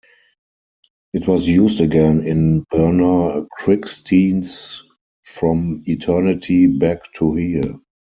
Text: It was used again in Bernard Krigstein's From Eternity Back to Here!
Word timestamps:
It 1.13 1.27
was 1.27 1.47
used 1.47 1.79
again 1.79 2.25
in 2.25 2.65
Bernard 2.71 3.45
Krigstein's 3.59 4.83
From 5.25 5.83
Eternity 5.85 6.65
Back 6.65 7.13
to 7.19 7.35
Here! 7.35 7.75